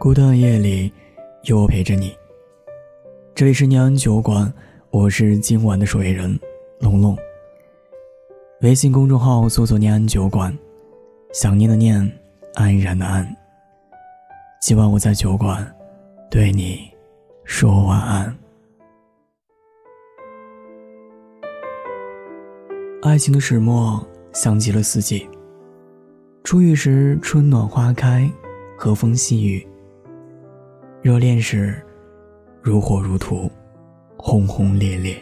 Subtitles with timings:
[0.00, 0.92] 孤单的夜里，
[1.42, 2.16] 有我陪着你。
[3.34, 4.52] 这里是念安酒馆，
[4.90, 6.38] 我是今晚的守夜人
[6.78, 7.18] 龙龙。
[8.60, 10.56] 微信公众号搜索“念安酒馆”，
[11.34, 12.00] 想念的念，
[12.54, 13.26] 安然的安。
[14.60, 15.66] 今晚我在酒馆，
[16.30, 16.88] 对你
[17.44, 18.32] 说晚安。
[23.02, 24.00] 爱情的始末
[24.32, 25.28] 像极了四季，
[26.44, 28.30] 初遇时春暖花开，
[28.76, 29.66] 和风细雨。
[31.00, 31.80] 热恋时，
[32.60, 33.48] 如火如荼，
[34.16, 35.16] 轰轰烈烈。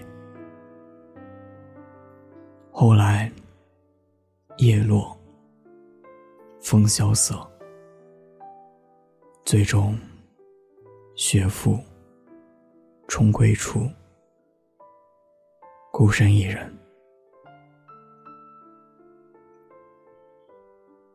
[2.70, 3.30] 后来，
[4.56, 5.14] 叶落，
[6.62, 7.46] 风萧瑟，
[9.44, 9.94] 最终，
[11.14, 11.78] 雪覆，
[13.06, 13.86] 重归处，
[15.92, 16.74] 孤身一人。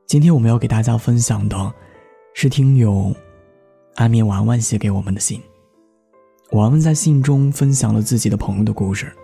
[0.05, 1.73] 今天我们要给大家分享的，
[2.35, 3.11] 是听友。
[4.01, 5.39] 安眠丸丸写给我们的信，
[6.53, 9.15] 丸丸在信中分享了自己的朋友的故事。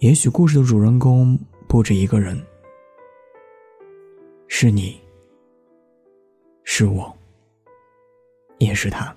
[0.00, 2.38] 也许故事的主人公不止一个人，
[4.46, 5.00] 是你，
[6.64, 7.10] 是我，
[8.58, 9.16] 也是他。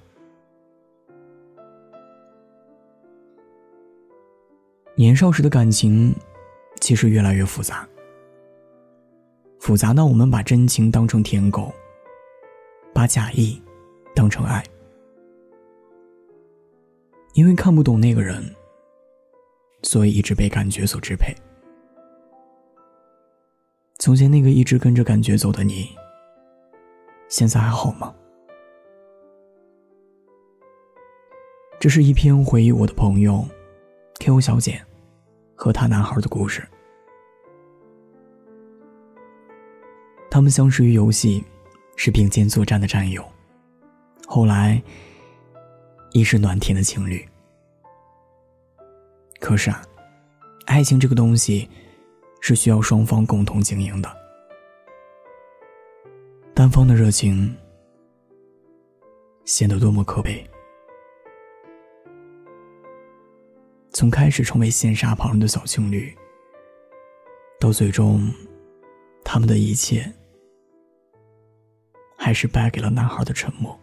[4.96, 6.16] 年少时的感情，
[6.80, 7.86] 其实越来越复杂，
[9.60, 11.74] 复杂到我们把真情当成舔狗，
[12.94, 13.62] 把假意。
[14.16, 14.64] 当成爱，
[17.34, 18.44] 因为看不懂那个人，
[19.82, 21.36] 所以一直被感觉所支配。
[24.00, 25.90] 从前那个一直跟着感觉走的你，
[27.28, 28.14] 现在还好吗？
[31.80, 33.46] 这是一篇回忆我的朋友
[34.20, 34.82] Q 小姐
[35.56, 36.66] 和她男孩的故事。
[40.30, 41.44] 他们相识于游戏，
[41.96, 43.24] 是并肩作战的战友。
[44.36, 44.82] 后来，
[46.12, 47.24] 亦是暖甜的情侣。
[49.40, 49.80] 可是啊，
[50.66, 51.70] 爱情这个东西，
[52.42, 54.12] 是需要双方共同经营的。
[56.56, 57.56] 单方的热情，
[59.46, 60.44] 显得多么可悲。
[63.92, 66.12] 从开始成为羡煞旁人的小情侣，
[67.60, 68.34] 到最终，
[69.24, 70.12] 他们的一切，
[72.18, 73.80] 还是败给了男孩的沉默。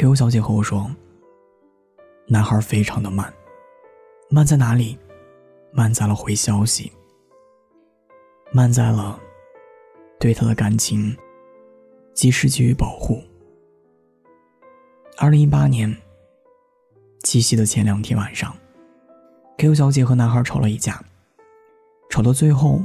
[0.00, 0.90] Q 小姐和我说
[2.26, 3.30] ：“男孩非常的慢，
[4.30, 4.98] 慢在哪里？
[5.72, 6.90] 慢在了回消息，
[8.50, 9.20] 慢在了
[10.18, 11.14] 对他的感情
[12.14, 13.22] 及时给予保护。”
[15.20, 15.94] 二零一八年
[17.22, 18.56] 七夕的前两天晚上
[19.58, 20.98] ，Q 小姐和男孩吵了一架，
[22.08, 22.80] 吵到最后，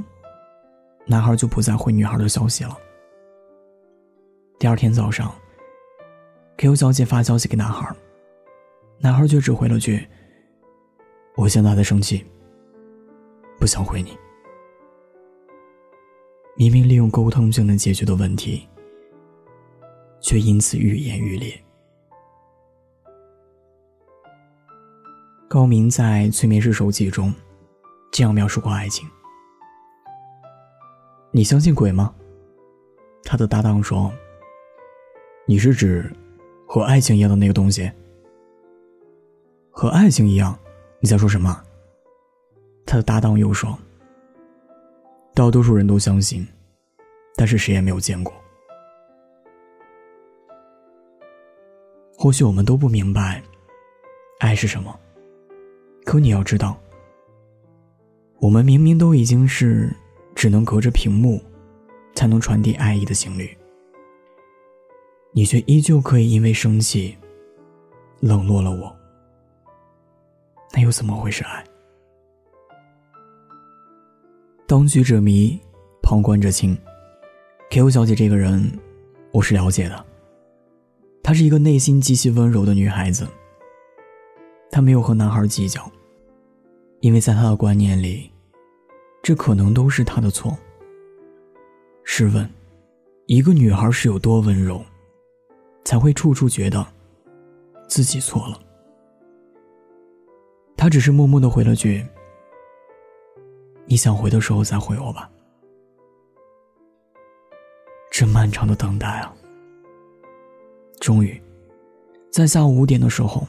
[1.05, 2.77] 男孩就不再回女孩的消息了。
[4.59, 5.33] 第二天早上。
[6.57, 7.93] Q 小姐发消息给男孩，
[8.99, 10.07] 男孩却只回了句
[11.35, 12.25] ：“我现在在生气，
[13.59, 14.17] 不想回你。”
[16.55, 18.65] 明明利用沟通就能解决的问题，
[20.21, 21.61] 却因此愈演愈烈。
[25.49, 27.33] 高明在《催眠师手记》中
[28.13, 29.05] 这样描述过爱情
[31.31, 32.15] ：“你相信鬼吗？”
[33.25, 34.09] 他的搭档说
[35.45, 36.09] ：“你是指？”
[36.75, 37.89] 和爱情一样的那个东西，
[39.71, 40.59] 和爱情一样，
[40.99, 41.63] 你在说什么？
[42.85, 43.79] 他的搭档又说
[45.33, 46.45] ：“大多数人都相信，
[47.37, 48.33] 但是谁也没有见过。
[52.17, 53.41] 或许我们都不明白，
[54.39, 54.93] 爱是什么。
[56.03, 56.77] 可你要知道，
[58.39, 59.95] 我们明明都已经是
[60.35, 61.41] 只能隔着屏幕，
[62.15, 63.49] 才能传递爱意的情侣。”
[65.37, 67.13] 你却依旧可以因为生气，
[68.21, 68.95] 冷落了我，
[70.71, 71.61] 那又怎么会是爱？
[74.65, 75.59] 当局者迷，
[76.01, 76.77] 旁观者清。
[77.69, 78.79] Q 小姐这个人，
[79.33, 80.05] 我是了解的。
[81.21, 83.27] 她是一个内心极其温柔的女孩子。
[84.71, 85.91] 她没有和男孩计较，
[87.01, 88.31] 因为在她的观念里，
[89.21, 90.57] 这可能都是她的错。
[92.05, 92.49] 试问，
[93.25, 94.81] 一个女孩是有多温柔？
[95.85, 96.85] 才会处处觉得
[97.87, 98.59] 自己错了。
[100.75, 102.05] 他只是默默的回了句
[103.87, 105.29] ：“你想回的时候再回我吧。”
[108.11, 109.33] 这漫长的等待啊！
[110.99, 111.41] 终于，
[112.31, 113.45] 在下午五点的时候，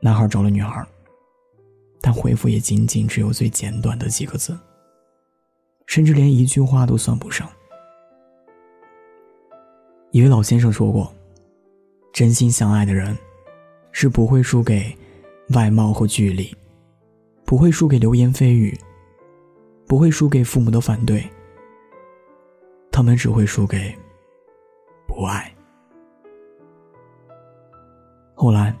[0.00, 0.86] 男孩找了女孩，
[2.00, 4.56] 但回复也仅仅只有最简短的几个字，
[5.86, 7.48] 甚至连一句话都算不上。
[10.10, 11.12] 一位老先生说过
[12.12, 13.16] ：“真心相爱的人，
[13.90, 14.94] 是不会输给
[15.54, 16.54] 外貌和距离，
[17.44, 18.78] 不会输给流言蜚语，
[19.86, 21.24] 不会输给父母的反对。
[22.90, 23.94] 他们只会输给
[25.06, 25.50] 不爱。”
[28.34, 28.76] 后来，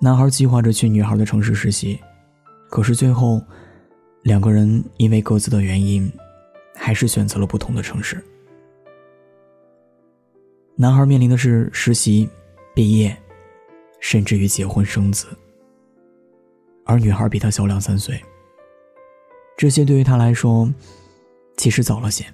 [0.00, 2.00] 男孩计划着去女孩的城市实习，
[2.68, 3.40] 可是最后，
[4.22, 6.10] 两个人因为各自的原因，
[6.74, 8.24] 还是选择了不同的城市。
[10.74, 12.28] 男孩面临的是实习、
[12.74, 13.16] 毕业，
[14.00, 15.26] 甚至于结婚生子，
[16.84, 18.20] 而女孩比他小两三岁。
[19.56, 20.72] 这些对于他来说，
[21.56, 22.24] 其实早了些。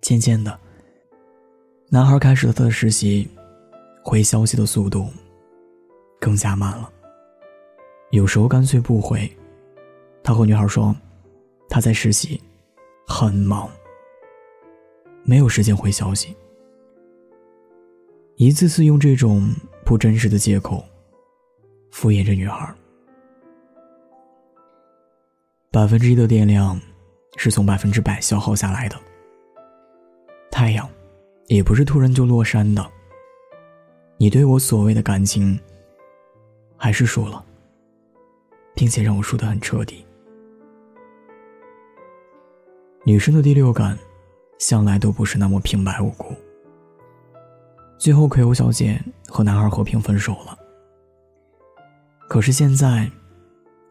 [0.00, 0.58] 渐渐的，
[1.90, 3.28] 男孩开始了他的实习。
[4.04, 5.06] 回消息的速度
[6.20, 6.90] 更加慢了，
[8.10, 9.30] 有时候干脆不回。
[10.24, 10.92] 他和女孩说，
[11.68, 12.42] 他在实习，
[13.06, 13.70] 很忙，
[15.22, 16.34] 没有时间回消息。
[18.42, 19.48] 一次次用这种
[19.84, 20.84] 不真实的借口
[21.92, 22.74] 敷衍着女孩。
[25.70, 26.80] 百分之一的电量
[27.36, 28.98] 是从百分之百消耗下来的，
[30.50, 30.90] 太阳
[31.46, 32.84] 也不是突然就落山的。
[34.16, 35.56] 你对我所谓的感情，
[36.76, 37.44] 还是输了，
[38.74, 40.04] 并且让我输得很彻底。
[43.04, 43.96] 女生的第六感，
[44.58, 46.34] 向来都不是那么平白无故。
[48.02, 50.58] 最后，奎欧小姐和男孩和平分手了。
[52.28, 53.08] 可是现在，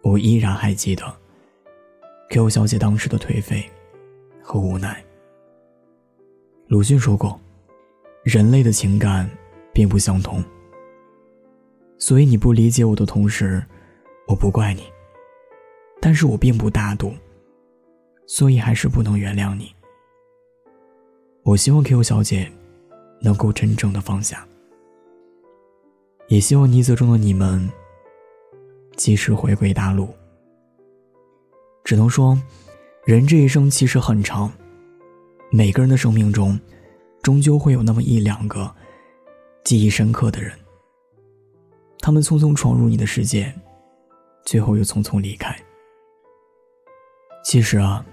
[0.02, 1.04] 我依然还记得
[2.30, 3.64] ，Q 小姐当时的颓废
[4.42, 5.02] 和无奈。
[6.68, 7.40] 鲁迅说过，
[8.24, 9.30] 人类的情感。
[9.74, 10.44] 并不相同，
[11.98, 13.64] 所以你不理解我的同时，
[14.28, 14.84] 我不怪你。
[16.02, 17.14] 但是我并不大度，
[18.28, 19.74] 所以还是不能原谅你。
[21.44, 22.52] 我希望 Q 小姐
[23.22, 24.46] 能够真正的放下，
[26.28, 27.72] 也希望泥泽中的你们
[28.98, 30.10] 及时回归大陆。
[31.84, 32.38] 只能说，
[33.06, 34.52] 人这一生其实很长，
[35.52, 36.60] 每个人的生命中，
[37.22, 38.74] 终究会有那么一两个。
[39.64, 40.52] 记忆深刻的人，
[42.00, 43.54] 他们匆匆闯入你的世界，
[44.44, 45.56] 最后又匆匆离开。
[47.44, 48.04] 其实啊，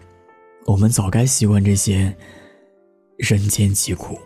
[0.66, 2.14] 我们早该习惯这些
[3.16, 4.19] 人间疾苦。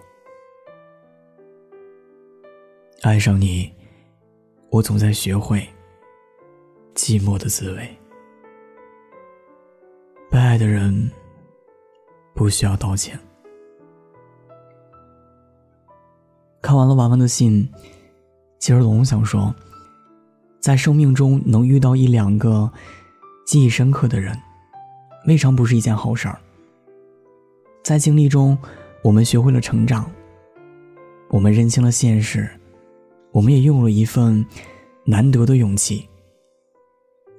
[3.03, 3.69] 爱上你，
[4.71, 5.59] 我总在学会
[6.95, 7.99] 寂寞的滋味。
[10.31, 11.11] 被爱的人
[12.33, 13.19] 不需要道歉。
[16.61, 17.69] 看完了娃娃的信，
[18.61, 19.53] 其实龙想说，
[20.61, 22.71] 在生命中能遇到一两个
[23.45, 24.33] 记忆深刻的人，
[25.27, 26.39] 未尝不是一件好事儿。
[27.83, 28.57] 在经历中，
[29.03, 30.09] 我们学会了成长，
[31.31, 32.49] 我们认清了现实，
[33.33, 34.47] 我们也用了一份
[35.05, 36.09] 难得的勇气。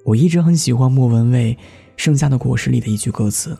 [0.04, 1.54] 我一直很喜欢莫文蔚
[1.96, 3.56] 《剩下的果实》里的一句歌词：“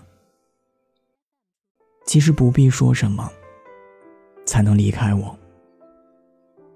[2.05, 3.31] 其实不必说什么，
[4.45, 5.35] 才能离开我。”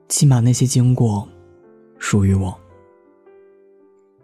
[0.09, 1.29] 起码那些经过，
[1.99, 2.59] 属于我。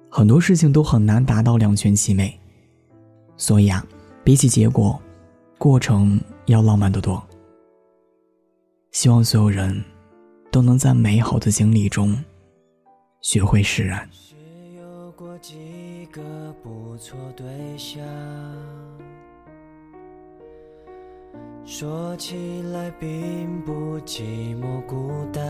[0.08, 2.40] 很多事情都很难达到两全其美，
[3.36, 3.84] 所以啊，
[4.22, 4.98] 比起结果，
[5.58, 7.22] 过程要浪漫得多。
[8.92, 9.84] 希望所有人
[10.54, 12.16] 都能在美好的经历中，
[13.22, 14.08] 学会释然。
[14.76, 16.22] 有过几个
[16.62, 17.44] 不错对
[17.76, 18.00] 象
[21.64, 24.22] 说起来并不寂
[24.62, 25.42] 寞孤单，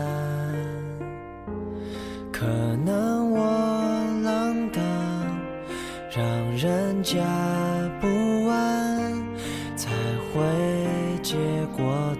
[2.33, 2.47] 可
[2.83, 3.39] 能我
[4.23, 4.81] 浪荡，
[6.09, 7.21] 让人家
[8.01, 8.07] 不
[8.49, 9.23] 安，
[9.77, 9.91] 才
[10.33, 10.41] 会
[11.21, 11.37] 结
[11.77, 12.14] 果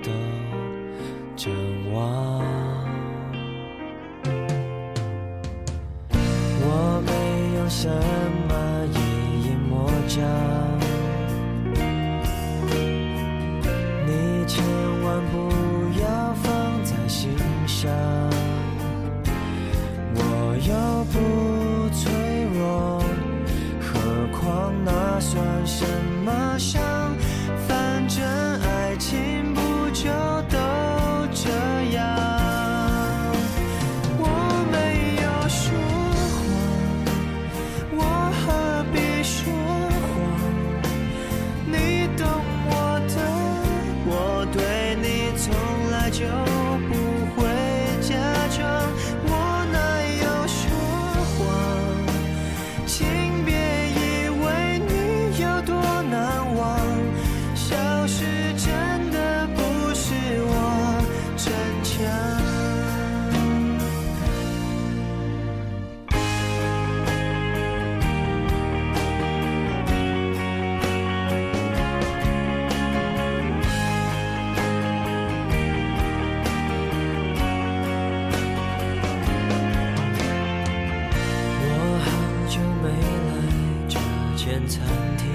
[84.55, 85.35] 间餐厅。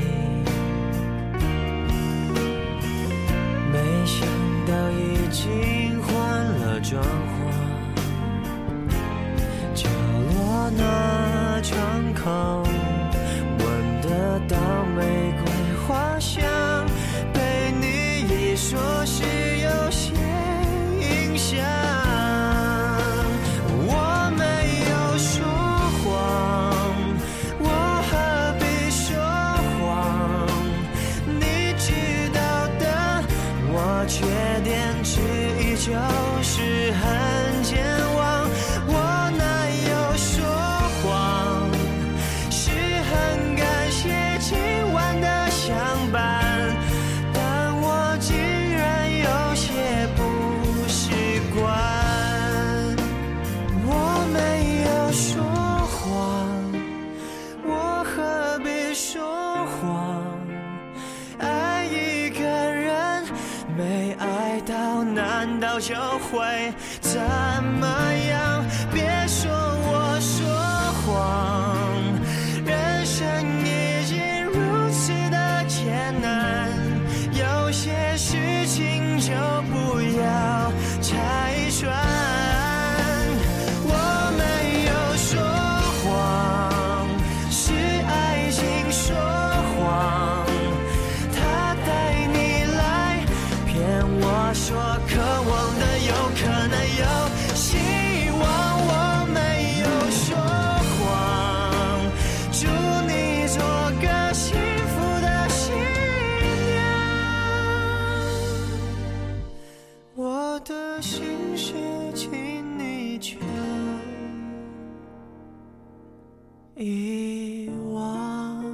[116.83, 118.65] 遗忘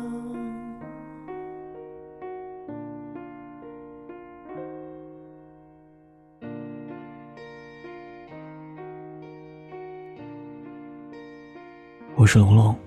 [12.14, 12.78] 我是龙龙。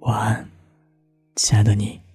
[0.00, 0.50] 晚安
[1.34, 2.07] 亲爱的你。